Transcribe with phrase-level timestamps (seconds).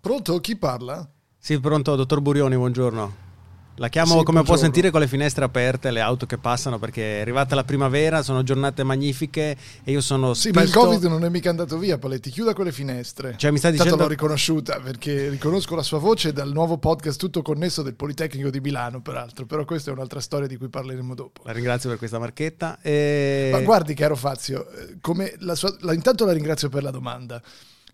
[0.00, 0.40] Pronto?
[0.40, 1.06] Chi parla?
[1.38, 3.28] Sì, pronto, dottor Burioni, buongiorno.
[3.76, 4.60] La chiamo Sì, come può buongiorno.
[4.62, 8.42] sentire con le finestre aperte, le auto che passano perché è arrivata la primavera, sono
[8.42, 10.58] giornate magnifiche e io sono Sì, spinto...
[10.58, 12.28] ma il Covid non è mica andato via, Paletti.
[12.30, 13.34] Chiuda quelle finestre.
[13.38, 17.18] Cioè, mi sta Tanto dicendo- l'ho riconosciuta perché riconosco la sua voce dal nuovo podcast
[17.18, 19.46] tutto connesso del Politecnico di Milano, peraltro.
[19.46, 21.40] Però questa è un'altra storia di cui parleremo dopo.
[21.44, 22.78] La ringrazio per questa marchetta.
[22.82, 23.48] E...
[23.52, 27.40] Ma guardi, caro Fazio, eh, come la sua- la- intanto la ringrazio per la domanda.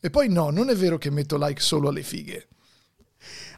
[0.01, 2.49] E poi no, non è vero che metto like solo alle fighe.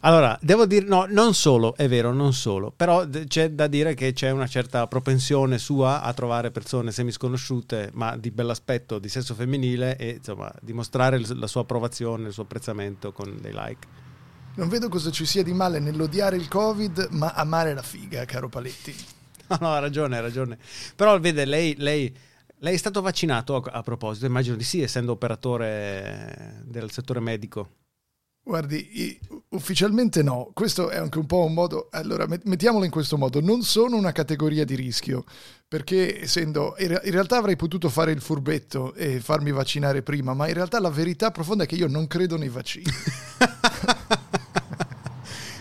[0.02, 4.12] Allora, devo dire, no, non solo, è vero, non solo, però c'è da dire che
[4.12, 9.96] c'è una certa propensione sua a trovare persone semisconosciute, ma di bell'aspetto, di sesso femminile
[9.96, 13.86] e insomma dimostrare la sua approvazione, il suo apprezzamento con dei like.
[14.54, 18.48] Non vedo cosa ci sia di male nell'odiare il Covid, ma amare la figa, caro
[18.48, 18.94] Paletti.
[19.48, 20.58] No, no, ha ragione, ha ragione.
[20.94, 22.14] Però vede, lei, lei,
[22.60, 27.70] lei è stato vaccinato a, proposito, immagino di sì, essendo operatore del settore medico.
[28.42, 29.18] Guardi,
[29.50, 33.42] ufficialmente no, questo è anche un po' un modo, allora met- mettiamolo in questo modo,
[33.42, 35.24] non sono una categoria di rischio,
[35.68, 40.32] perché essendo, in re- in realtà avrei potuto fare il furbetto e farmi vaccinare prima,
[40.32, 42.86] ma in realtà la verità profonda è che io non credo nei vaccini.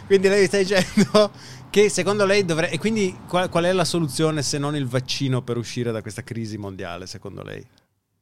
[0.07, 1.31] Quindi lei sta dicendo
[1.69, 2.73] che secondo lei dovrebbe...
[2.73, 6.23] E quindi qual, qual è la soluzione se non il vaccino per uscire da questa
[6.23, 7.65] crisi mondiale, secondo lei?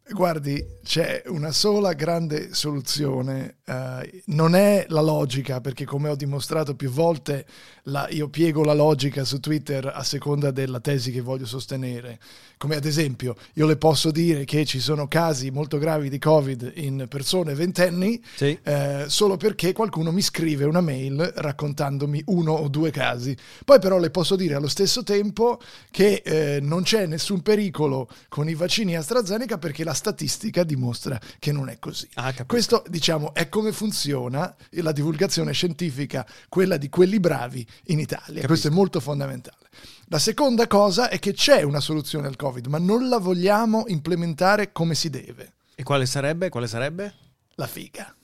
[0.07, 6.75] Guardi, c'è una sola grande soluzione, eh, non è la logica, perché come ho dimostrato
[6.75, 7.43] più volte,
[7.85, 12.19] la- io piego la logica su Twitter a seconda della tesi che voglio sostenere.
[12.57, 16.73] Come ad esempio, io le posso dire che ci sono casi molto gravi di Covid
[16.75, 18.57] in persone ventenni, Sì.
[18.61, 23.35] eh, solo perché qualcuno mi scrive una mail raccontandomi uno o due casi.
[23.65, 28.47] Poi però le posso dire allo stesso tempo che eh, non c'è nessun pericolo con
[28.47, 32.07] i vaccini AstraZeneca perché la statistica dimostra che non è così.
[32.13, 32.33] Ah.
[32.45, 38.45] Questo, diciamo, è come funziona la divulgazione scientifica, quella di quelli bravi in Italia.
[38.45, 39.69] Questo è molto fondamentale.
[40.09, 44.71] La seconda cosa è che c'è una soluzione al Covid, ma non la vogliamo implementare
[44.71, 45.53] come si deve.
[45.73, 46.49] E quale sarebbe?
[46.49, 47.13] Quale sarebbe?
[47.55, 48.15] La figa.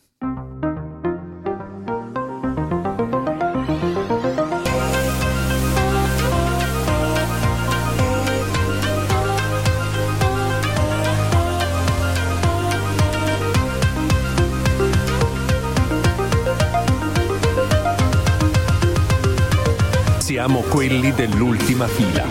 [20.42, 22.26] Siamo quelli dell'ultima fila.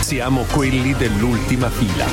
[0.00, 2.06] Siamo quelli dell'ultima fila.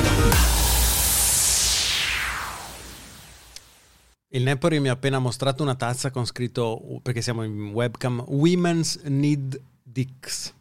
[4.28, 9.00] Il Nepori mi ha appena mostrato una tazza con scritto, perché siamo in webcam, Women's
[9.04, 10.54] Need Dicks.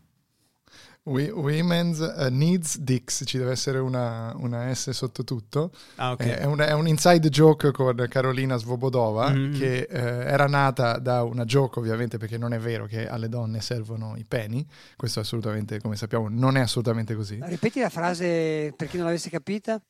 [1.04, 5.72] We- women's eh, Needs Dix, ci deve essere una, una S sotto tutto.
[5.96, 6.20] Ah, ok.
[6.20, 9.58] Eh, È, un, è un inside joke con Carolina Svobodova Mhm.
[9.58, 13.62] che eh, era nata da una joke ovviamente perché non è vero che alle donne
[13.62, 14.64] servono i peni,
[14.96, 17.40] questo assolutamente come sappiamo non è assolutamente così.
[17.42, 19.82] Ripeti la frase per chi non l'avesse capita.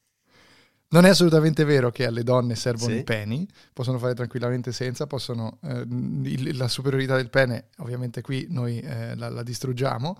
[0.92, 3.00] Non è assolutamente vero che alle donne servono Sì.
[3.00, 8.46] i peni, possono fare tranquillamente senza, possono, eh, il- la superiorità del pene ovviamente qui
[8.50, 10.18] noi eh, la, la distruggiamo.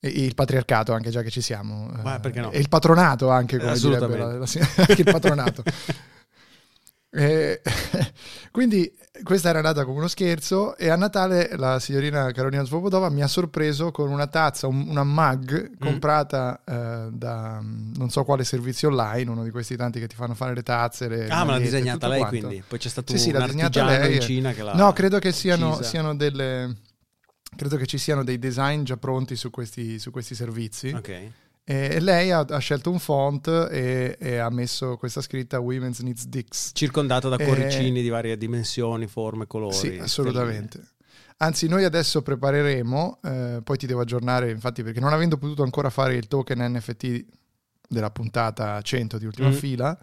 [0.00, 1.90] E il patriarcato anche già che ci siamo.
[1.92, 2.02] eh,
[2.40, 2.52] no?
[2.52, 3.72] E il patronato anche, come
[4.06, 4.46] direbbe la, la-
[4.86, 5.62] anche il patronato.
[7.10, 7.62] Eh,
[8.52, 8.92] quindi
[9.22, 13.26] questa era nata come uno scherzo e a Natale la signorina Carolina Svobodova mi ha
[13.26, 15.78] sorpreso con una tazza, un- una mug Mm.
[15.78, 20.14] comprata eh, da mm, non so quale servizio online, uno di questi tanti che ti
[20.16, 21.08] fanno fare le tazze.
[21.08, 22.46] Le Ah, ma l'ha disegnata lei quanto.
[22.46, 22.62] quindi?
[22.68, 24.14] Poi c'è stato Sì, sì, un artigiano lei.
[24.16, 26.76] in Cina che l'ha No, credo che siano, siano delle...
[27.56, 30.90] Credo che ci siano dei design già pronti su questi, su questi servizi.
[30.90, 31.30] Ok.
[31.70, 35.98] E, e lei ha, ha scelto un font e, e ha messo questa scritta Women's
[36.00, 36.70] Needs Dicks.
[36.72, 39.74] Circondato da Eh, corricini di varie dimensioni, forme, colori.
[39.74, 40.80] Sì, assolutamente.
[41.40, 45.90] Anzi, noi adesso prepareremo, eh, poi ti devo aggiornare, infatti, perché non avendo potuto ancora
[45.90, 47.24] fare il token NFT
[47.86, 49.52] della puntata 100 di ultima Mm.
[49.52, 49.98] fila,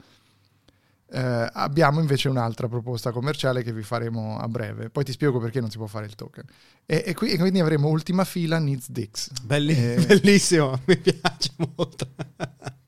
[1.12, 4.90] eh, abbiamo invece un'altra proposta commerciale che vi faremo a breve.
[4.90, 6.44] Poi ti spiego perché non si può fare il token.
[6.86, 9.30] E, e qui- e quindi avremo ultima fila Needs Dix.
[9.44, 10.04] Belli- Eh.
[10.06, 12.08] Bellissimo, mi piace molto.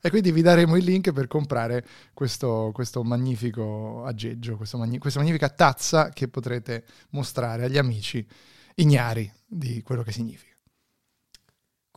[0.00, 1.84] E quindi vi daremo il link per comprare
[2.14, 8.24] questo, questo magnifico aggeggio, questo magni- questa magnifica tazza che potrete mostrare agli amici
[8.76, 10.47] ignari di quello che significa.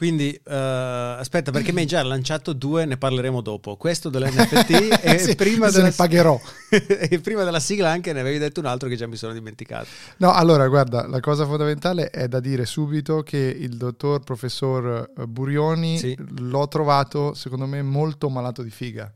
[0.02, 3.76] Quindi eh, aspetta, perché mi hai già lanciato due, ne parleremo dopo.
[3.78, 6.42] Questo dell'NFT e, Sì, prima se della, ne pagherò.
[6.74, 9.86] e prima della sigla anche ne avevi detto un altro che già mi sono dimenticato.
[10.18, 15.28] No, allora, guarda, la cosa fondamentale è da dire subito che il dottor professor eh,
[15.28, 16.18] Burioni Sì.
[16.40, 19.14] l'ho trovato, secondo me, molto malato di figa.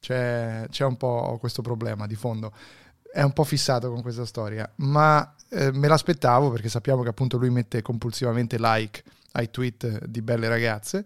[0.00, 2.50] C'è, c'è un po' questo problema di fondo.
[3.12, 7.36] È un po' fissato con questa storia, ma eh, me l'aspettavo perché sappiamo che appunto
[7.36, 9.04] lui mette compulsivamente like
[9.36, 11.04] ai tweet di belle ragazze.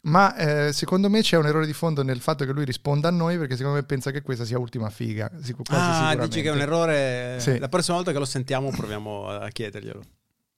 [0.00, 3.10] Ma eh, secondo me c'è un errore di fondo nel fatto che lui risponda a
[3.10, 5.28] noi perché secondo me pensa che questa sia ultima figa.
[5.28, 7.36] quasi Ah, dici che è un errore.
[7.40, 7.58] Sì.
[7.58, 10.02] La prossima volta che lo sentiamo proviamo a chiederglielo.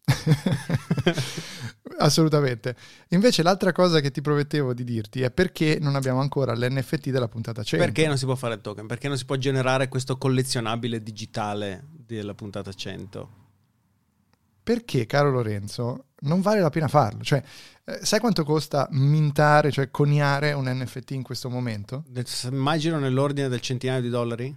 [1.99, 2.77] Assolutamente.
[3.09, 7.29] Invece l'altra cosa che ti promettevo di dirti è perché non abbiamo ancora l'NFT della
[7.29, 7.85] puntata 100.
[7.85, 8.87] Perché non si può fare il token?
[8.87, 13.39] Perché non si può generare questo collezionabile digitale della puntata 100?
[14.63, 17.23] Perché, caro Lorenzo, non vale la pena farlo.
[17.23, 17.43] Cioè,
[17.85, 22.05] eh, sai quanto costa mintare, cioè coniare un NFT in questo momento?
[22.45, 24.57] Immagino nell'ordine del centinaio di dollari.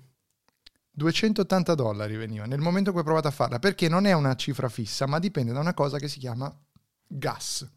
[0.95, 4.36] 280 dollari veniva nel momento in cui ho provato a farla, perché non è una
[4.36, 6.56] cifra fissa, ma dipende da una cosa che si chiama
[7.07, 7.68] gas.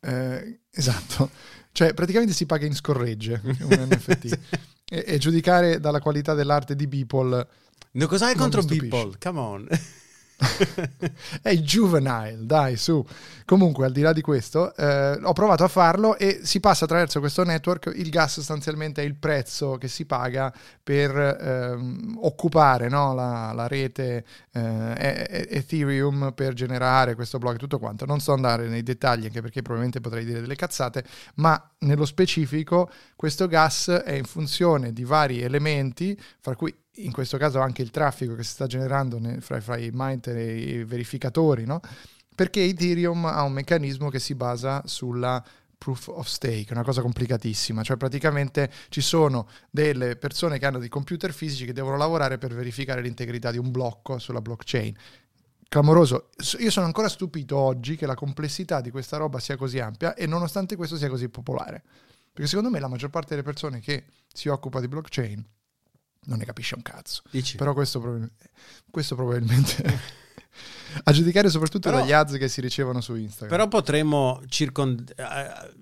[0.00, 1.30] Eh, esatto,
[1.72, 4.38] cioè praticamente si paga in scorregge un NFT.
[4.84, 7.48] E, e giudicare dalla qualità dell'arte di Beeple
[7.92, 8.62] No, cos'hai contro.
[8.62, 9.16] Beeple?
[9.18, 9.68] Come on.
[11.42, 13.04] è il juvenile, dai, su.
[13.44, 17.20] Comunque, al di là di questo, eh, ho provato a farlo e si passa attraverso
[17.20, 17.92] questo network.
[17.94, 20.52] Il gas sostanzialmente è il prezzo che si paga
[20.82, 27.78] per ehm, occupare no, la, la rete eh, Ethereum per generare questo blog e tutto
[27.78, 28.06] quanto.
[28.06, 31.04] Non sto andare nei dettagli anche perché probabilmente potrei dire delle cazzate,
[31.36, 37.38] ma nello specifico questo gas è in funzione di vari elementi, fra cui in questo
[37.38, 40.84] caso anche il traffico che si sta generando ne- fra, fra i miner e i
[40.84, 41.80] verificatori, no?
[42.34, 45.42] perché Ethereum ha un meccanismo che si basa sulla
[45.78, 50.88] proof of stake, una cosa complicatissima, cioè praticamente ci sono delle persone che hanno dei
[50.88, 54.94] computer fisici che devono lavorare per verificare l'integrità di un blocco sulla blockchain.
[55.68, 56.28] Clamoroso,
[56.58, 60.26] io sono ancora stupito oggi che la complessità di questa roba sia così ampia e
[60.26, 61.82] nonostante questo sia così popolare.
[62.32, 65.44] Perché secondo me la maggior parte delle persone che si occupa di blockchain
[66.24, 67.22] non ne capisce un cazzo.
[67.30, 67.56] Dici?
[67.56, 68.30] Però questo, probabil-
[68.90, 70.00] questo probabilmente
[71.04, 73.48] a giudicare soprattutto Però- dagli ads che si ricevono su Instagram.
[73.48, 75.80] Però potremmo circon- eh,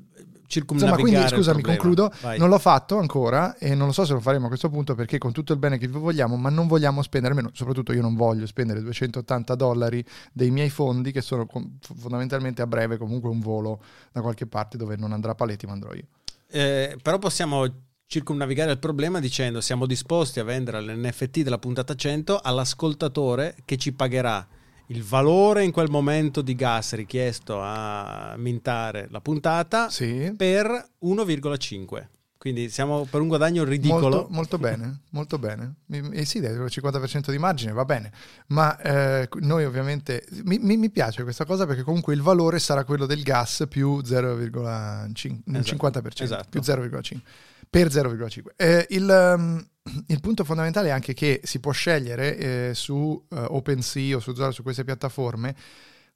[0.51, 2.13] Insomma, circumnavigare quindi scusami, concludo.
[2.23, 2.37] Vai.
[2.37, 5.17] Non l'ho fatto ancora e non lo so se lo faremo a questo punto perché
[5.17, 8.17] con tutto il bene che vi vogliamo, ma non vogliamo spendere, almeno soprattutto io non
[8.17, 11.47] voglio spendere 280 dollari dei miei fondi che sono
[11.81, 15.93] fondamentalmente a breve comunque un volo da qualche parte dove non andrà Paletti ma andrò
[15.95, 16.09] io.
[16.49, 17.65] Eh, però possiamo
[18.15, 23.93] circumnavigare il problema dicendo siamo disposti a vendere l'NFT della puntata 100 all'ascoltatore che ci
[23.93, 24.45] pagherà
[24.87, 30.35] il valore in quel momento di gas richiesto a mintare la puntata Sì.
[30.37, 30.67] per
[31.05, 32.07] 1,5.
[32.41, 34.17] Quindi siamo per un guadagno ridicolo.
[34.17, 35.75] Molto, molto bene, molto bene.
[36.13, 38.11] E sì, dai, il 50% di margine va bene,
[38.47, 43.05] ma eh, noi ovviamente mi, mi- piace questa cosa perché comunque il valore sarà quello
[43.05, 46.47] del gas più 0,5, un Esatto, 50%, esatto.
[46.49, 47.19] più 0,5
[47.69, 48.43] per 0,5.
[48.57, 49.63] Eh, il, um,
[50.07, 54.33] il punto fondamentale è anche che si può scegliere eh, su eh, OpenSea o su
[54.33, 55.55] Zora, su queste piattaforme,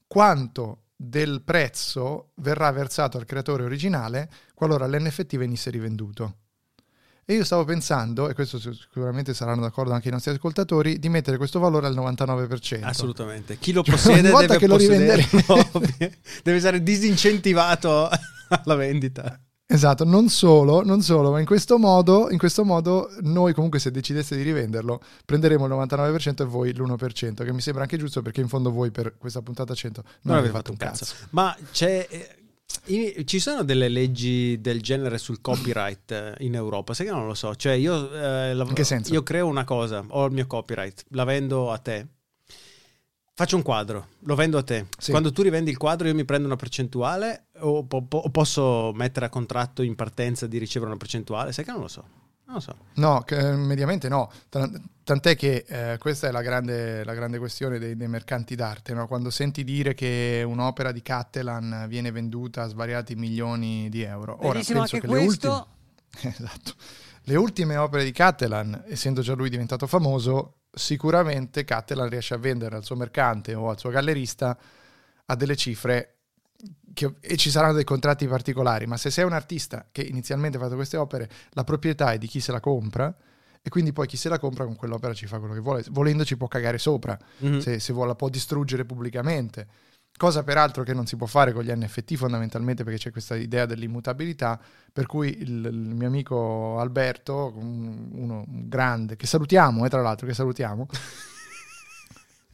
[0.06, 6.36] quanto del prezzo verrà versato al creatore originale qualora l'NFT venisse rivenduto.
[7.26, 11.38] E io stavo pensando, e questo sicuramente saranno d'accordo anche i nostri ascoltatori, di mettere
[11.38, 12.84] questo valore al 99%.
[12.84, 13.56] Assolutamente.
[13.56, 18.10] Chi lo Cioè, possiede volta deve che lo deve essere disincentivato
[18.48, 19.40] alla vendita.
[19.66, 23.90] Esatto, non solo, non solo, ma in questo modo, in questo modo noi comunque se
[23.90, 28.42] decideste di rivenderlo prenderemo il 99% e voi l'1%, che mi sembra anche giusto perché
[28.42, 31.06] in fondo voi per questa puntata 100 non, Non avete fatto un cazzo.
[31.30, 32.06] Ma c'è,
[32.86, 36.92] eh, ci sono delle leggi del genere sul copyright eh, in Europa?
[36.92, 37.56] Sai che non lo so.
[37.56, 39.14] Cioè, io, eh, lav- In che senso?
[39.14, 42.06] io creo una cosa, ho il mio copyright, la vendo a te.
[43.36, 44.86] Faccio un quadro, lo vendo a te.
[44.96, 45.10] Sì.
[45.10, 49.26] Quando tu rivendi il quadro, io mi prendo una percentuale o, po- po- posso mettere
[49.26, 51.50] a contratto in partenza di ricevere una percentuale?
[51.52, 52.04] Sai che non lo so.
[52.44, 52.76] Non lo so.
[52.94, 54.30] No, che, eh, mediamente no.
[54.48, 58.94] Tan- Tant'è che eh, questa è la grande, la grande questione dei, dei mercanti d'arte.
[58.94, 59.08] no?
[59.08, 64.36] Quando senti dire che un'opera di Cattelan viene venduta a svariati milioni di euro.
[64.42, 65.68] Ora, Benissimo penso anche che le questo.
[66.12, 66.72] ultime, esatto.
[67.24, 72.76] le ultime opere di Cattelan, essendo già lui diventato famoso, sicuramente Cattelan riesce a vendere
[72.76, 74.56] al suo mercante o al suo gallerista
[75.26, 76.10] a delle cifre
[76.92, 80.60] che- e ci saranno dei contratti particolari, ma se sei un artista che inizialmente ha
[80.60, 83.14] fatto queste opere, la proprietà è di chi se la compra
[83.62, 86.24] e quindi poi chi se la compra con quell'opera ci fa quello che vuole, volendo
[86.24, 87.58] ci può cagare sopra, Mhm.
[87.58, 89.66] se, se vuole la può distruggere pubblicamente.
[90.16, 93.66] Cosa peraltro che non si può fare con gli NFT fondamentalmente perché c'è questa idea
[93.66, 94.60] dell'immutabilità,
[94.92, 100.26] per cui il, il mio amico Alberto, un- uno grande, che salutiamo, eh, tra l'altro,
[100.26, 100.86] che salutiamo.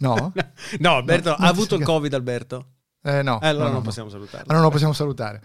[0.00, 0.32] No?
[0.78, 2.66] No, Alberto, No, ha avuto il Covid, Alberto?
[3.02, 3.38] Eh, no.
[3.42, 3.80] Eh, allora no, no, non no.
[3.82, 4.44] possiamo salutarlo.
[4.44, 5.42] Allora non lo possiamo salutare.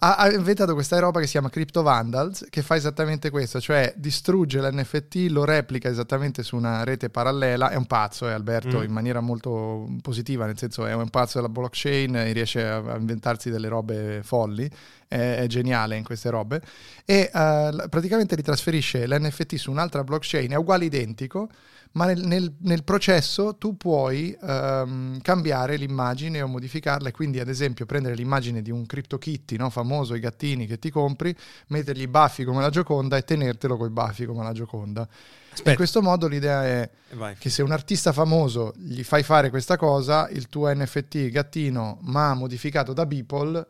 [0.00, 3.94] Ha, ha inventato questa roba che si chiama Crypto Vandals, che fa esattamente questo, cioè
[3.96, 7.70] distrugge l'NFT, lo replica esattamente su una rete parallela.
[7.70, 8.82] È un pazzo, è Alberto, Mm.
[8.82, 12.96] in maniera molto positiva, nel senso è un pazzo della blockchain, e riesce a, a
[12.98, 14.70] inventarsi delle robe folli,
[15.08, 16.62] è, è geniale in queste robe.
[17.04, 21.48] E l- praticamente ritrasferisce l'NFT su un'altra blockchain, è uguale identico,
[21.94, 27.48] ma nel, nel- nel processo tu puoi ehm, cambiare l'immagine o modificarla e quindi ad
[27.48, 31.34] esempio prendere l'immagine di un CryptoKitty no, famoso, i gattini che ti compri,
[31.68, 35.06] mettergli i baffi come la Gioconda e tenertelo con i baffi come la Gioconda.
[35.50, 35.70] Aspetta.
[35.70, 37.36] In questo modo l'idea è Vai.
[37.38, 42.34] che se un artista famoso gli fai fare questa cosa, il tuo NFT gattino ma
[42.34, 43.66] modificato da Beeple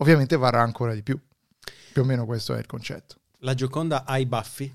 [0.00, 1.18] ovviamente varrà ancora di più.
[1.92, 3.16] Più o meno questo è il concetto.
[3.38, 4.74] La Gioconda ha i baffi?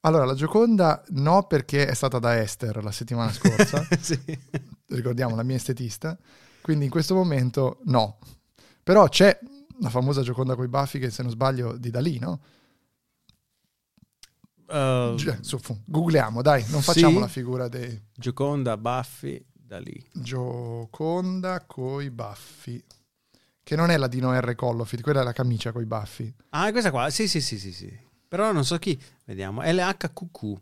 [0.00, 4.18] Allora, la Gioconda no perché è stata da Esther la settimana scorsa, sì.
[4.88, 6.18] ricordiamo la mia estetista,
[6.60, 8.18] quindi in questo momento no.
[8.82, 9.38] Però c'è
[9.80, 12.40] la famosa Gioconda coi baffi che se non sbaglio di Dalì, no?
[14.66, 17.20] Uh, su, googliamo, dai, non facciamo Sì.
[17.20, 20.04] la figura dei Gioconda, baffi, da lì.
[20.12, 22.82] Gioconda coi baffi.
[23.64, 24.54] Che non è la Dino R.
[24.54, 26.32] Collofit, quella è la camicia coi baffi.
[26.50, 27.10] Ah, questa qua?
[27.10, 27.96] Sì, sì, sì, sì, sì.
[28.28, 29.00] Però non so chi.
[29.24, 29.62] Vediamo.
[29.62, 30.56] LHQQ.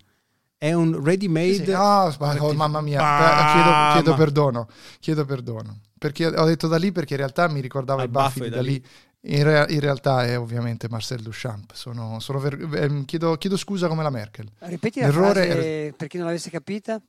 [0.59, 1.55] È un ready-made...
[1.55, 1.73] Sì, sì.
[1.73, 3.23] Ah, sbag- oh, mamma mia, Bam!
[3.23, 5.81] Eh, chiedo, chiedo perdono, chiedo perdono.
[5.97, 8.51] Perché ho detto da lì perché in realtà mi ricordava Al i baffi baffo di
[8.51, 8.85] da da lì.
[9.23, 11.73] In, rea- in realtà è ovviamente Marcel Duchamp.
[11.73, 14.51] Sono, sono ver- ehm, chiedo, chiedo scusa come la Merkel.
[14.59, 17.01] Ripeti la L'errore frase per chi non l'avesse capita.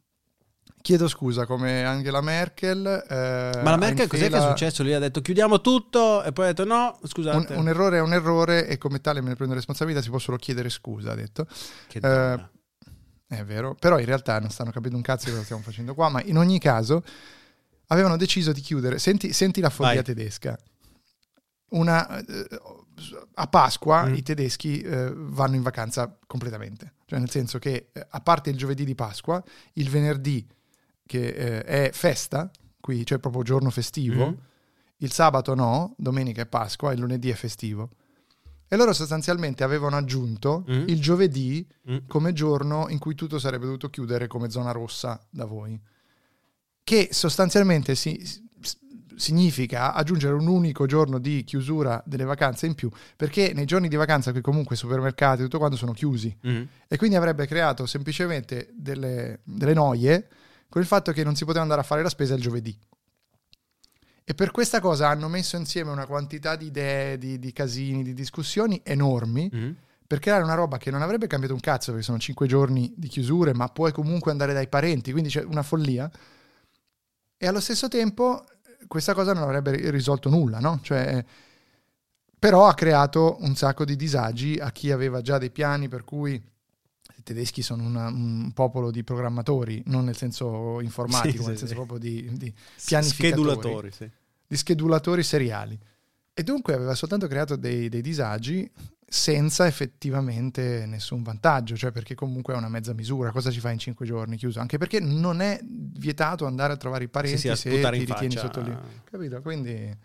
[0.81, 2.85] Chiedo scusa come Angela Merkel.
[3.07, 4.81] eh, Ma la Merkel cos'è che è fila- successo?
[4.83, 7.53] Lui ha detto chiudiamo tutto e poi ha detto no, Un, scusate.
[7.53, 10.37] un errore è un errore e come tale me ne prendo responsabilità, si può solo
[10.37, 11.45] chiedere scusa, ha detto.
[11.87, 12.49] Che donna.
[13.27, 16.09] È vero, però in realtà non stanno capendo un cazzo di cosa stiamo facendo qua,
[16.09, 17.01] ma in ogni caso
[17.87, 18.99] avevano deciso di chiudere.
[18.99, 20.57] Senti, senti la follia tedesca.
[21.69, 22.47] Una, eh,
[23.35, 24.15] a Pasqua Mm.
[24.15, 28.57] i tedeschi eh, vanno in vacanza completamente, cioè nel senso che eh, a parte il
[28.57, 29.41] giovedì di Pasqua,
[29.73, 30.45] il venerdì
[31.11, 32.49] che eh, è festa,
[32.79, 34.33] qui cioè proprio giorno festivo, Mm.
[34.99, 37.89] il sabato no, domenica è Pasqua, il lunedì è festivo.
[38.67, 40.87] E loro sostanzialmente avevano aggiunto Mm.
[40.87, 41.97] il giovedì Mm.
[42.07, 45.77] come giorno in cui tutto sarebbe dovuto chiudere come zona rossa da voi.
[46.83, 48.49] Che sostanzialmente si-
[49.15, 53.95] significa aggiungere un unico giorno di chiusura delle vacanze in più, perché nei giorni di
[53.95, 56.63] vacanza qui comunque i supermercati e tutto quanto sono chiusi Mm.
[56.87, 60.27] e quindi avrebbe creato semplicemente delle, delle noie
[60.71, 62.73] con il fatto che non si poteva andare a fare la spesa il giovedì.
[64.23, 68.13] E per questa cosa hanno messo insieme una quantità di idee, di, di casini, di
[68.13, 69.71] discussioni enormi Mm.
[70.07, 73.09] per creare una roba che non avrebbe cambiato un cazzo perché sono cinque giorni di
[73.09, 76.09] chiusure, ma puoi comunque andare dai parenti, quindi c'è una follia.
[77.35, 78.45] E allo stesso tempo
[78.79, 80.79] eh, questa cosa non avrebbe ri- risolto nulla, no?
[80.81, 81.25] Cioè,
[82.39, 86.41] però ha creato un sacco di disagi a chi aveva già dei piani per cui
[87.21, 91.57] i tedeschi sono una- un popolo di programmatori, non nel senso informatico, Sì, sì, nel
[91.59, 92.53] senso proprio di, di
[92.85, 94.09] pianificatori Schedulatori, sì.
[94.47, 95.79] di schedulatori seriali.
[96.33, 98.69] E dunque aveva soltanto creato dei, dei disagi
[99.05, 103.79] senza effettivamente nessun vantaggio, cioè perché comunque è una mezza misura, cosa ci fai in
[103.79, 104.59] cinque giorni chiuso?
[104.59, 108.35] Anche perché non è vietato andare a trovare i parenti Sì, sì, se ti ritieni
[108.35, 108.39] faccia.
[108.39, 108.75] sotto lì.
[109.03, 109.41] Capito?
[109.41, 109.95] Quindi...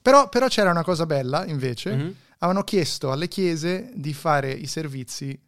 [0.00, 2.14] Però, però c'era una cosa bella invece, Mhm.
[2.38, 5.38] avevano chiesto alle chiese di fare i servizi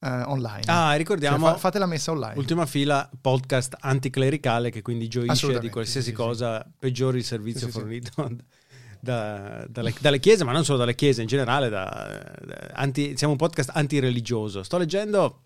[0.00, 0.62] eh, online.
[0.66, 2.38] Ah, Cioè, ricordiamo, fa- fate la messa online.
[2.38, 6.22] ultima fila, podcast anticlericale che quindi gioisce di qualsiasi sì, sì, sì.
[6.24, 8.30] cosa peggiori il servizio Sì, fornito
[9.00, 11.68] da- dalle, dalle chiese, ma non solo dalle chiese, in generale.
[11.68, 14.62] da- da- anti- siamo un podcast antireligioso.
[14.62, 15.40] Sto leggendo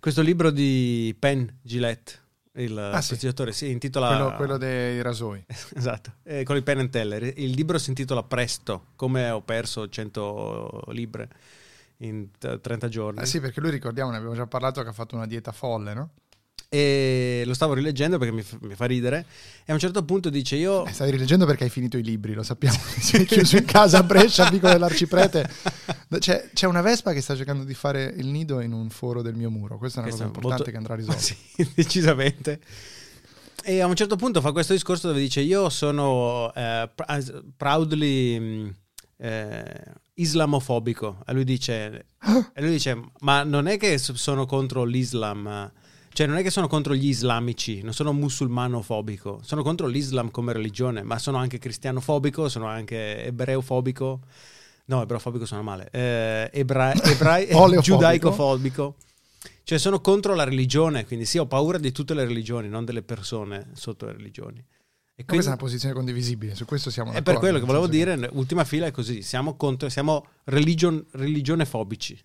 [0.00, 2.12] questo libro di Penn Gillette,
[2.56, 3.16] il Ah, sì.
[3.16, 4.08] si intitola...
[4.08, 5.44] Quello, quello dei rasoi.
[5.74, 7.22] Esatto, eh, con il Penn and Teller.
[7.36, 11.28] Il libro si intitola Presto, come ho perso 100 libre
[11.98, 13.20] in t- 30 giorni.
[13.22, 15.94] Eh sì, perché lui ricordiamo, ne abbiamo già parlato, che ha fatto una dieta folle,
[15.94, 16.10] no?
[16.68, 19.24] E lo stavo rileggendo perché mi, f- mi fa ridere.
[19.64, 20.84] E a un certo punto dice: Io.
[20.86, 22.76] Eh, Stavi rileggendo perché hai finito i libri, lo sappiamo.
[22.98, 25.48] Sei chiuso in casa a Brescia, Vico dell'Arciprete.
[26.18, 29.34] C'è, c'è una vespa che sta cercando di fare il nido in un foro del
[29.36, 29.78] mio muro.
[29.78, 31.20] Questa è una Questo cosa importante molto- che andrà risolta.
[31.64, 32.60] Sì, decisamente.
[33.62, 38.38] E a un certo punto fa questo discorso dove dice: Io sono eh, pr- proudly
[38.40, 38.74] mh,
[39.18, 39.82] eh,
[40.14, 41.22] islamofobico.
[41.26, 42.06] E lui dice:
[42.54, 45.72] e lui dice: Ma non è che so- sono contro l'Islam.
[46.12, 50.52] Cioè, non è che sono contro gli islamici, non sono musulmanofobico, sono contro l'Islam come
[50.52, 54.20] religione, ma sono anche cristianofobico, sono anche ebreofobico.
[54.86, 55.88] No, ebreofobico sono male.
[55.90, 57.40] Eh, ebra- ebra-
[57.80, 58.94] giudaicofobico.
[59.64, 63.02] Cioè, sono contro la religione, quindi sì, ho paura di tutte le religioni, non delle
[63.02, 64.62] persone sotto le religioni.
[65.16, 67.64] E quindi- Questa è una posizione condivisibile, su questo siamo è per d'accordo, quello che
[67.66, 72.20] volevo dire, ultima fila è così, siamo contro, siamo religion, religione fobici.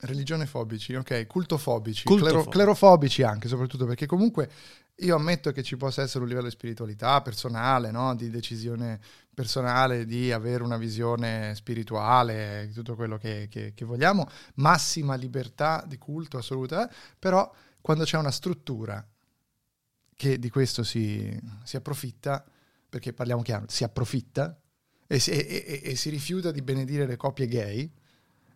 [0.00, 2.34] Religione fobici, ok, cultofobici, Cultofobici.
[2.42, 4.50] clero- clerofobici anche, soprattutto perché comunque
[4.96, 8.14] io ammetto che ci possa essere un livello di spiritualità personale, no?
[8.14, 9.00] di decisione
[9.32, 15.96] personale, di avere una visione spirituale, tutto quello che, che- che vogliamo, massima libertà di
[15.96, 19.02] culto assoluta, però quando c'è una struttura
[20.16, 22.44] che di questo si, si approfitta,
[22.88, 24.58] perché parliamo chiaro, si approfitta
[25.06, 27.90] e si, e- e- si rifiuta di benedire le coppie gay,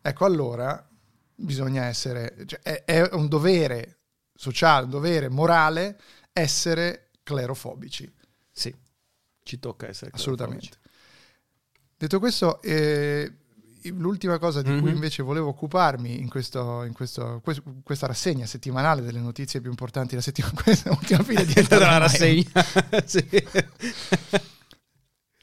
[0.00, 0.88] ecco allora
[1.34, 3.98] bisogna essere, cioè, è, è un dovere
[4.34, 6.00] sociale, un dovere morale
[6.32, 8.10] essere clerofobici,
[8.50, 8.74] Sì,
[9.42, 10.78] ci tocca essere assolutamente.
[11.96, 13.32] Detto questo, eh,
[13.97, 14.95] l'ultima cosa di cui Mhm.
[14.95, 20.11] invece volevo occuparmi in, questo, in questo- quest- questa rassegna settimanale delle notizie più importanti
[20.11, 22.45] della settimana, questa ultima fila di della rassegna.
[23.04, 23.26] sì.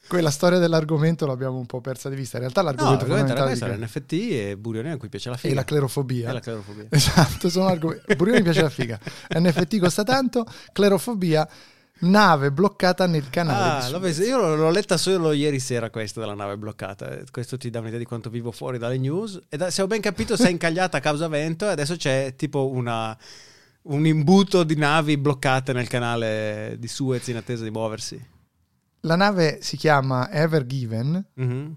[0.08, 2.38] Quella storia dell'argomento l'abbiamo un po' persa di vista.
[2.38, 4.14] In realtà No, l'argomento era fondamentale questo, di che- l'NFT
[4.52, 5.52] e Burioni a cui piace la figa.
[5.52, 6.30] e la clerofobia.
[6.30, 6.86] E la clerofobia.
[6.90, 8.16] Esatto, sono argomenti.
[8.18, 9.00] Mi piace la figa.
[9.34, 11.50] NFT costa tanto, clerofobia,
[12.02, 13.86] nave bloccata nel canale.
[13.96, 17.10] Ah, io l'ho letta solo ieri sera questa della nave bloccata.
[17.20, 19.40] Eh, Questo ti dà un'idea di quanto vivo fuori dalle news.
[19.50, 22.34] E da- se ho ben capito, si è incagliata a causa vento e adesso c'è
[22.36, 23.18] tipo una-
[23.84, 28.34] un imbuto di navi bloccate nel canale di Suez in attesa di muoversi.
[29.02, 31.76] La nave si chiama Ever Given, Mhm.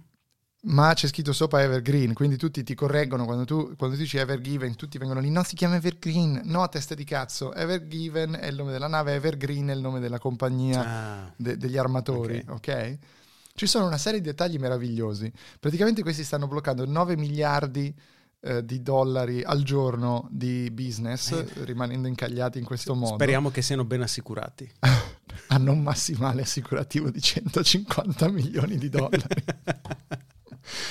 [0.61, 4.41] Ma c'è scritto sopra Evergreen, quindi tutti ti correggono quando tu, quando tu dici Ever
[4.41, 8.47] Given, tutti vengono lì, no, si chiama Evergreen, no, testa di cazzo, Ever Given è
[8.47, 12.99] il nome della nave, Evergreen è il nome della compagnia Ah, de- degli armatori, ok?
[13.55, 15.33] Ci sono una serie di dettagli meravigliosi.
[15.59, 17.93] Praticamente questi stanno bloccando 9 miliardi
[18.41, 23.15] eh, di dollari al giorno di business, rimanendo incagliati in questo modo.
[23.15, 24.71] speriamo che siano ben assicurati.
[25.49, 29.45] Hanno un massimale assicurativo di 150 milioni di dollari.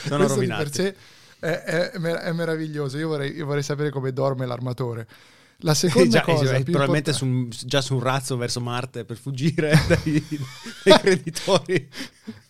[0.06, 0.64] Sono Questo di rovinati.
[0.64, 0.96] per sé
[1.40, 2.98] è, è mer- è meraviglioso.
[2.98, 5.08] Io vorrei, io vorrei sapere come dorme l'armatore.
[5.62, 9.06] La seconda Già, cosa eh, più probabilmente su un- già su un razzo verso Marte
[9.06, 10.28] per fuggire dai,
[10.84, 11.90] dai creditori.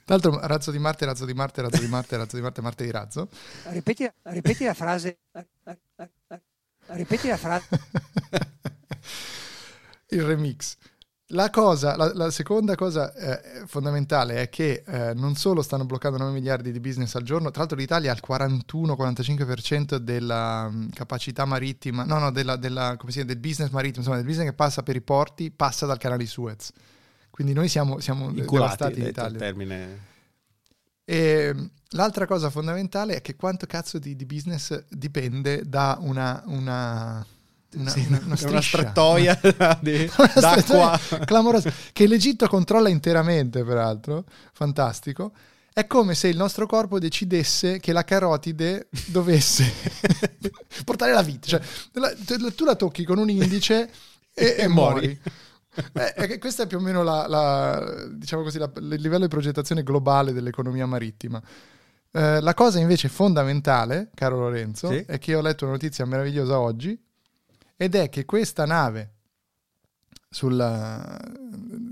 [0.07, 2.83] Tra l'altro, razzo di Marte, razzo di Marte, razzo di Marte, razzo di Marte, Marte
[2.85, 3.27] di razzo.
[3.63, 5.17] Ripeti, ripeti la frase.
[6.87, 7.67] Ripeti la frase.
[10.09, 10.77] il remix.
[11.31, 16.17] La, cosa, la, la seconda cosa eh, fondamentale è che eh, non solo stanno bloccando
[16.17, 21.43] 9 miliardi di business al giorno, tra l'altro l'Italia ha il 41-45% della mm, capacità
[21.43, 24.55] marittima, no, no, della, della- come si chiama, del business marittimo, insomma, del business che
[24.55, 26.71] passa per i porti, passa dal canale di Suez.
[27.29, 29.37] Quindi noi siamo, siamo Inculati, in Italia.
[29.37, 30.05] termine.
[31.03, 36.41] E mm, l'altra cosa fondamentale è che quanto cazzo di, di business dipende da una,
[36.45, 37.25] una,
[37.75, 39.39] una, Sì, una, una una strettoia
[39.81, 40.99] di- d'acqua.
[41.25, 45.31] clamorosa che l'Egitto controlla interamente, peraltro, fantastico.
[45.73, 49.71] È come se il nostro corpo decidesse che la carotide dovesse
[50.83, 51.47] portare la vita.
[51.47, 51.61] Cioè,
[51.93, 52.13] la-
[52.55, 53.89] tu- la tocchi con un indice
[54.33, 55.19] e, e muori.
[55.93, 60.33] Eh, questo è più o meno la- la- diciamo così, il livello di progettazione globale
[60.33, 61.39] dell'economia marittima.
[62.11, 65.03] Eh, la cosa invece fondamentale, caro Lorenzo, Sì.
[65.05, 66.99] è che ho letto una notizia meravigliosa oggi
[67.77, 69.11] ed è che questa nave
[70.29, 71.17] sulla-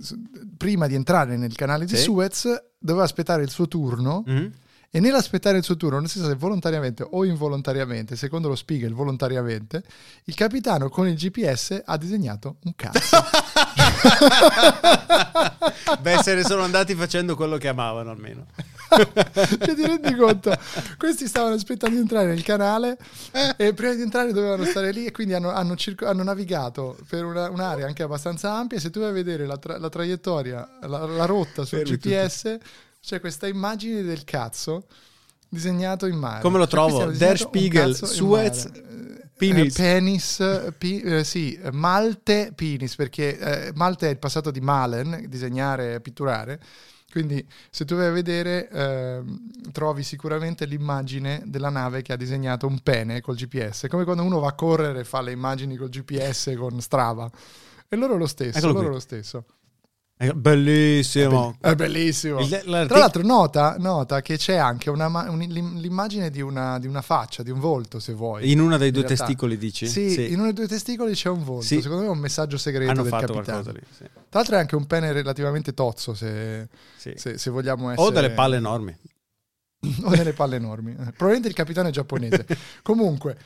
[0.02, 0.22] su-
[0.58, 2.04] prima di entrare nel canale di Sì.
[2.04, 4.52] Suez doveva aspettare il suo turno Mhm.
[4.90, 8.94] e nell'aspettare il suo turno, non si sa se volontariamente o involontariamente, secondo lo Spiegel
[8.94, 9.84] volontariamente,
[10.26, 13.00] il capitano con il GPS ha disegnato un cazzo.
[16.02, 18.46] Beh, se ne sono andati facendo quello che amavano almeno.
[19.34, 20.58] Cioè, ti rendi conto?
[20.98, 22.98] Questi stavano aspettando di entrare nel canale
[23.58, 27.26] e prima di entrare dovevano stare lì e quindi hanno, hanno circo- hanno navigato per
[27.26, 28.80] una- un'area anche abbastanza ampia.
[28.80, 32.58] Se tu vai a vedere la, tra- la traiettoria, la, la rotta sul Fermi GPS,
[33.02, 34.86] c'è questa immagine del cazzo
[35.48, 36.42] disegnato in mare.
[36.42, 37.06] Come lo Cioè, trovo?
[37.12, 38.66] Der Spiegel, Suez.
[38.66, 39.78] Eh, penis.
[39.78, 45.26] eh, penis, pi- eh, sì, Malte, penis, perché eh, Malte è il passato di Malen,
[45.28, 46.60] disegnare, pitturare.
[47.16, 52.68] Quindi se tu vai a vedere ehm, trovi sicuramente l'immagine della nave che ha disegnato
[52.68, 55.78] un pene col GPS, È come quando uno va a correre e fa le immagini
[55.78, 57.32] col GPS con Strava.
[57.88, 58.94] E loro lo stesso, Eccolo loro qui.
[58.96, 59.46] lo stesso.
[60.18, 61.58] È bellissimo.
[61.60, 62.40] È bellissimo.
[62.40, 62.48] Il-
[62.88, 67.02] Tra l'altro nota, nota che c'è anche una un- l'im- l'immagine di una, di una
[67.02, 68.50] faccia, di un volto se vuoi.
[68.50, 69.26] In una dei due realtà.
[69.26, 69.88] testicoli dici?
[69.88, 71.66] Sì, in uno dei due testicoli c'è un volto.
[71.66, 71.82] Sì.
[71.82, 73.62] Secondo me è un messaggio segreto Hanno del fatto capitano.
[73.62, 73.86] qualcosa lì.
[73.92, 74.04] sì.
[74.06, 77.14] Tra l'altro è anche un pene relativamente tozzo se, Sì.
[77.18, 78.08] se- se vogliamo essere...
[78.08, 78.98] O delle palle enormi.
[80.04, 80.94] o delle palle enormi.
[80.96, 82.46] Probabilmente il capitano è giapponese.
[82.84, 83.38] Comunque,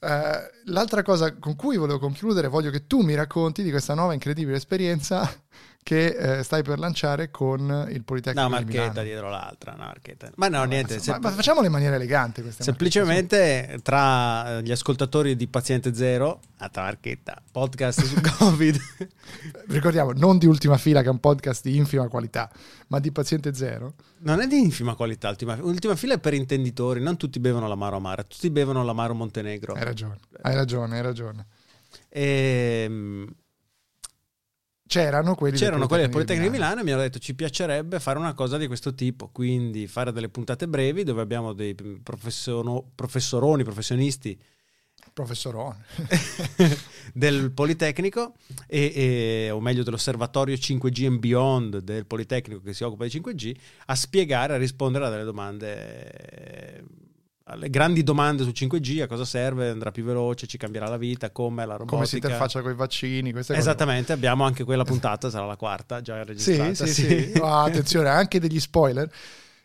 [0.00, 4.14] eh, l'altra cosa con cui volevo concludere, voglio che tu mi racconti di questa nuova
[4.14, 5.30] incredibile esperienza
[5.84, 10.30] che eh, stai per lanciare con il Politecnico di marchetta dietro l'altra, marchetta.
[10.36, 10.94] Ma no, niente.
[10.94, 16.40] Ma, sem- ma facciamole in maniera elegante semplicemente tra eh, gli ascoltatori di Paziente Zero,
[16.56, 18.76] altra marchetta, podcast su Covid.
[18.76, 19.64] marchette.
[19.68, 22.50] Ricordiamo, non di ultima fila che è un podcast di infima qualità,
[22.86, 23.92] ma di Paziente Zero.
[24.20, 25.28] non è di infima qualità.
[25.28, 27.02] Ultima, ultima fila è per intenditori.
[27.02, 29.74] Non tutti bevono l'amaro amara, tutti bevono l'amaro Montenegro.
[29.74, 31.46] Hai ragione, hai ragione, hai ragione.
[32.08, 33.28] Ehm,
[34.86, 36.80] C'erano quelli C'erano quelli del Politecnico di Milano.
[36.80, 40.28] E mi hanno detto ci piacerebbe fare una cosa di questo tipo, quindi fare delle
[40.28, 44.38] puntate brevi dove abbiamo dei professono- professoroni, professionisti
[45.12, 45.84] Professorone.
[47.14, 48.34] del Politecnico
[48.66, 53.54] e, e- o meglio dell'osservatorio 5G and Beyond del Politecnico che si occupa di 5G
[53.86, 56.84] a spiegare, a rispondere a delle domande
[57.46, 61.30] alle grandi domande su 5G, a cosa serve, andrà più veloce, ci cambierà la vita,
[61.30, 61.94] come la robotica.
[61.94, 63.32] Come si interfaccia con i vaccini.
[63.32, 63.64] queste cose.
[63.66, 66.86] Esattamente, abbiamo anche quella puntata, sarà la quarta, già Sì, registrata.
[66.86, 67.32] sì, sì.
[67.42, 69.10] Ah, attenzione, anche degli spoiler.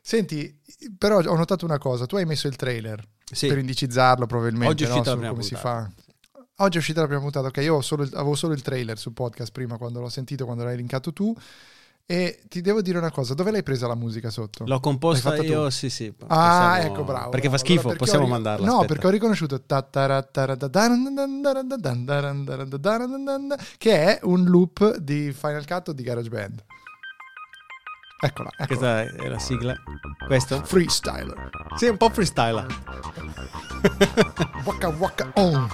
[0.02, 0.60] Senti,
[0.98, 3.48] però ho notato una cosa, tu hai messo il trailer Sì.
[3.48, 4.94] per indicizzarlo probabilmente, Oggi è no?
[4.96, 5.92] uscita la su prima come si puntata.
[6.34, 6.44] fa.
[6.64, 9.52] Oggi è uscita la prima puntata, ok, io solo avevo solo il trailer sul podcast
[9.54, 11.34] prima quando l'ho sentito, quando l'hai linkato tu
[12.12, 14.64] e ti devo dire una cosa, dove l'hai presa la musica sotto?
[14.66, 15.70] L'ho composta io, tu?
[15.70, 16.12] sì sì.
[16.26, 17.30] Ah, ecco, bravo.
[17.30, 18.28] Perché fa schifo, allora, perché possiamo ho...
[18.28, 18.66] mandarla.
[18.66, 18.94] No, aspetta.
[18.94, 19.62] perché ho riconosciuto
[23.78, 26.64] che è un loop di Final Cut o di GarageBand.
[28.22, 28.66] Eccola, eccola.
[28.66, 29.76] Questa è la sigla.
[30.26, 30.64] Questo?
[30.64, 31.52] Freestyler.
[31.76, 32.66] Sì, è un po' freestyler.
[34.66, 35.70] waka waka on.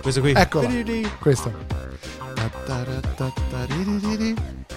[0.00, 0.32] Questo qui.
[0.34, 0.66] Ecco.
[1.20, 1.85] Questo.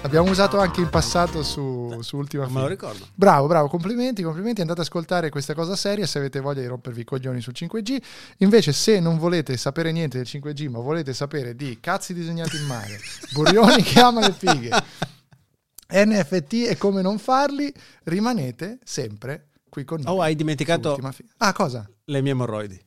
[0.02, 3.08] L'abbiamo usato anche in passato su, su Ultima Non me lo ricordo.
[3.16, 4.62] Bravo, bravo, complimenti, complimenti.
[4.62, 7.98] Andate ad ascoltare questa cosa seria se avete voglia di rompervi i coglioni sul 5G.
[8.38, 12.66] Invece, se non volete sapere niente del 5G, ma volete sapere di cazzi disegnati in
[12.66, 13.00] mare,
[13.34, 14.70] burrioni che ama le fighe,
[15.92, 17.74] NFT e come non farli,
[18.04, 20.16] rimanete sempre qui con noi.
[20.16, 21.14] Oh, hai dimenticato Fila.
[21.38, 21.90] Ah, cosa?
[22.06, 22.80] le mie emorroidi.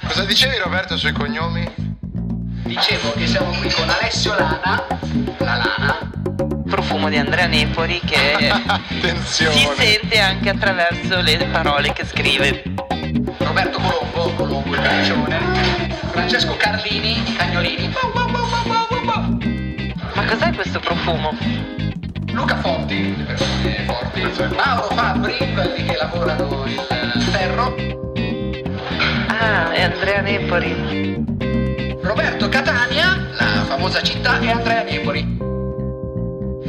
[0.00, 1.98] Cosa dicevi Roberto sui cognomi?
[2.64, 4.86] Dicevo che siamo qui con Alessio Lana,
[5.38, 6.10] la Lana,
[6.68, 8.52] profumo di Andrea Nepori che
[9.24, 9.46] si
[9.76, 12.62] sente anche attraverso le parole che scrive.
[13.38, 15.38] Roberto Colombo, Colombo il caggione,
[16.10, 17.92] Francesco Carlini, i cagnolini,
[20.14, 21.36] Ma cos'è questo profumo?
[22.32, 24.22] Luca Forti, le persone forti,
[24.54, 27.74] Mauro Fabbri, quelli che lavorano il ferro,
[29.28, 31.29] Ah, è Andrea Nepori.
[33.70, 35.20] Famosa città, e Andrea Nepori.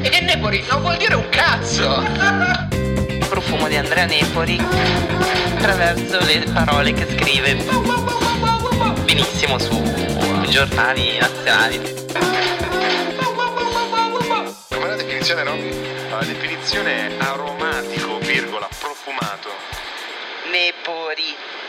[0.03, 2.03] E che Nepori non vuol dire un cazzo!
[3.27, 4.63] Profumo di Andrea Nepori
[5.55, 7.55] attraverso le parole che scrive.
[9.03, 9.81] Benissimo su
[10.47, 11.81] giornali nazionali.
[14.69, 15.71] Com'è la definizione, Robby?
[16.11, 19.49] La definizione è aromatico, virgola, profumato.
[20.51, 21.60] Nepori.